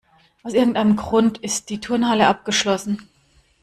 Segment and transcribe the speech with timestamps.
[0.41, 3.07] Aus irgendeinem Grund ist die Turnhalle abgeschlossen.